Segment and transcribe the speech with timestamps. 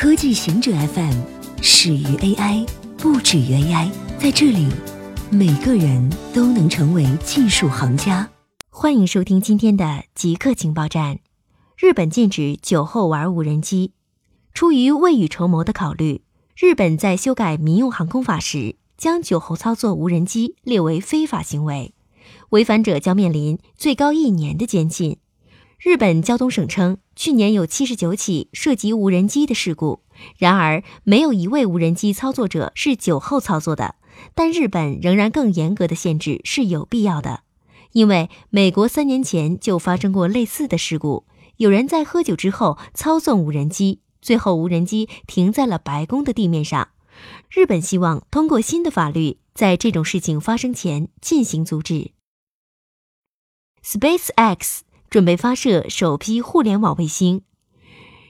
[0.00, 1.12] 科技行者 FM
[1.60, 2.66] 始于 AI，
[2.96, 3.90] 不止于 AI。
[4.18, 4.66] 在这里，
[5.30, 8.26] 每个人都能成为技术行家。
[8.70, 11.18] 欢迎收听今天的极客情报站。
[11.76, 13.92] 日本禁止酒后玩无人机，
[14.54, 16.22] 出于未雨绸缪的考虑，
[16.56, 21.92] 日本在修改民用航空法时，将酒后操作无人机列为非法行为，
[22.48, 25.18] 违反者将面临最高一年的监禁。
[25.80, 30.02] 日本交通省称，去年有七十九起涉及无人机的事故，
[30.36, 33.94] 然而没有一位无人机操作者是酒后操作的。
[34.34, 37.44] 但日本仍然更严格的限制是有必要的，
[37.92, 41.24] 因为美国三年前就发生过类似的事故，
[41.56, 46.88] 有人在喝酒之后操纵无人机，最后无人机停在了白宫的地面上。
[47.48, 52.10] 日本希望通过新的法律，在这种事情发生前进行阻止。
[53.82, 54.80] SpaceX。
[55.10, 57.42] 准备发射首批互联网卫星。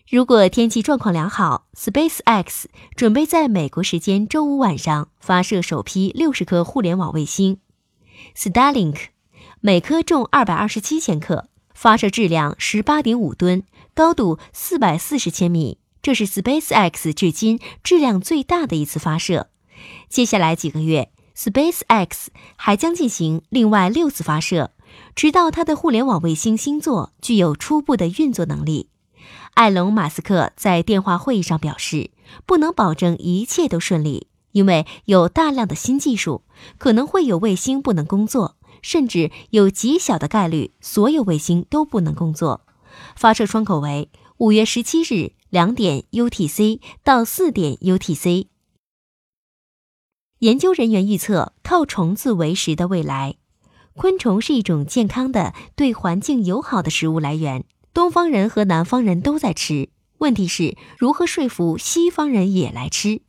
[0.09, 2.65] 如果天气状况良好，SpaceX
[2.97, 7.59] 准备在美国时间周五晚上发射首批六十颗互联网卫星。
[8.35, 8.97] Starlink
[9.61, 13.63] 每颗重二百二十七千克，发射质量十八点五吨，
[13.95, 19.51] 高度四百四十千米，这是 SpaceX 至今质量最大的一次发射。
[20.09, 24.73] 接下来几个月，SpaceX 还将进行另外六次发射。
[25.15, 28.89] 直到它的互联网卫星星座具有初步的运作能力，
[29.55, 32.11] 埃隆·马斯克在电话会议上表示，
[32.45, 36.43] 不能保证一切都顺利，因为有大量的新技术，
[36.77, 42.63] 可能会有卫星不能工作，甚至有极小的概率所有卫星都不能工作。
[43.15, 48.50] 发射窗口为五月十七日两点 UTC 到四点 UTC。
[50.41, 53.35] 研究人员预测，靠虫子为食的未来。
[53.95, 59.91] 昆虫是一种健康的、对环境友好的食物来源，东方人和南方人都在吃。
[60.17, 63.21] 问题是如何说服西方人也来吃？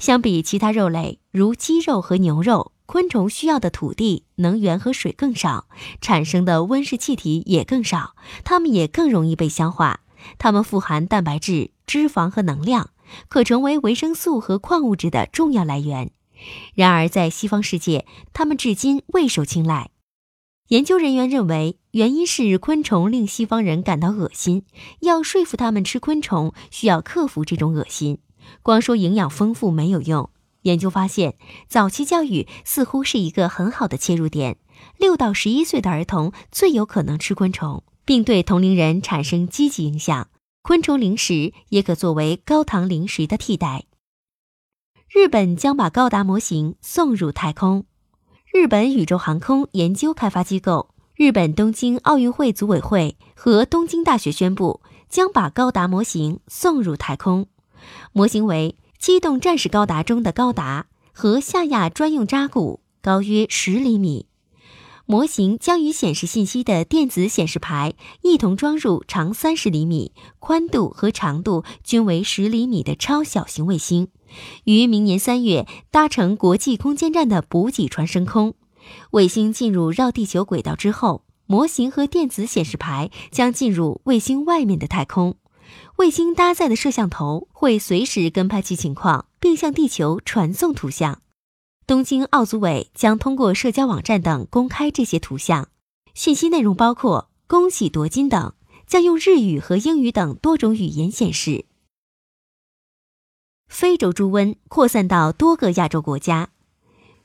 [0.00, 5.68] 相比其他肉类，如鸡肉和牛肉，昆虫需要的土地、能源和水更少，
[6.00, 10.00] 产生的温室气体也更少，它们也更容易被消化。
[10.38, 12.90] 它们富含蛋白质、脂肪和能量，
[13.28, 16.10] 可成为维生素和矿物质的重要来源。
[16.74, 19.90] 然而，在西方世界，它们至今未受青睐。
[20.68, 24.64] 研究人员认为，原因是昆虫令西方人感到恶心。
[25.00, 28.18] 要说服他们吃昆虫，需要克服这种恶心。
[28.62, 30.30] 光说营养丰富没有用。
[30.62, 31.36] 研究发现，
[31.68, 34.58] 早期教育似乎是一个很好的切入点。
[34.98, 40.28] 六到十一岁的儿童最有可能吃昆虫，并对同龄人产生积极影响。
[40.60, 43.84] 昆虫零食也可作为高糖零食的替代。
[45.10, 47.86] 日本将把高达模型送入太空。
[48.52, 57.46] 日本宇宙航空研究开发机构、日本东京奥运会组委会和东京大学宣布，将把高达模型送入太空。
[58.12, 64.26] 模型为机动战士高达中的高达和夏亚专用扎古，高约十厘米。
[65.06, 74.08] 模型将与显示信息的电子显示牌一同装入长三十厘米、宽度和长度均为十厘米的超小型卫星。
[74.64, 78.54] 于明年三月搭乘国际空间站的补给船升空。
[79.10, 85.36] 卫星进入绕地球轨道之后，模型和电子显示牌将进入卫星外面的太空。
[85.96, 91.20] 卫星搭载的摄像头会随时跟拍其情况，并向地球传送图像。
[91.86, 95.68] 东京奥组委将通过社交网站等公开这些图像。
[96.14, 98.54] 信息内容包括“恭喜夺金”等，
[98.86, 101.66] 将用日语和英语等多种语言显示。
[103.80, 106.48] 非洲猪瘟扩散到多个亚洲国家。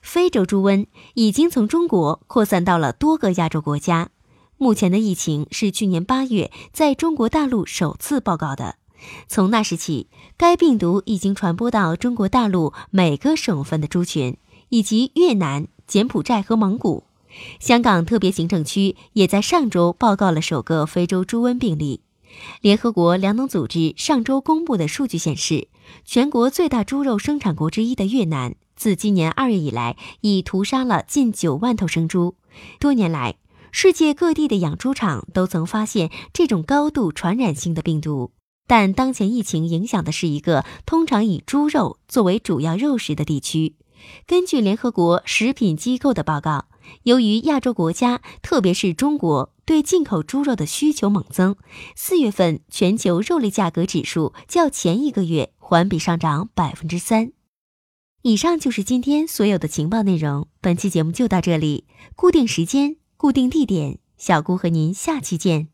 [0.03, 4.11] 非洲猪瘟已经从中国扩散到了多个亚洲国家。
[4.59, 8.75] 目前的疫情是去年八月在中国大陆首次报告的。
[9.27, 14.37] 从那时起，该病毒已经传播到中国大陆每个省份的猪群，
[14.69, 17.05] 以及越南、柬埔寨和蒙古。
[17.59, 22.01] 香港特别行政区也在上周报告了首个非洲猪瘟病例。
[22.61, 25.67] 联合国粮农组织上周公布的数据显示，
[26.05, 32.35] 全国最大猪肉生产国之一的越南，自今年二月以来已屠杀了近九万头生猪。
[32.79, 33.35] 多年来，
[33.71, 38.31] 世界各地的养猪场都曾发现这种高度传染性的病毒，
[38.67, 43.75] 但当前疫情影响的是一个通常以猪肉作为主要肉食的地区。
[44.27, 46.65] 根据联合国食品机构的报告，
[47.01, 49.51] 由于亚洲国家，特别是中国。
[49.65, 51.55] 对进口猪肉的需求猛增，
[51.95, 57.31] 四月份全球肉类价格指数较前一个月环比上涨百分之三。
[58.23, 61.85] 以上就是今天所有的情报内容，本期节目就到这里，
[62.17, 65.72] 固定时间，固定地点，小姑和您下期见。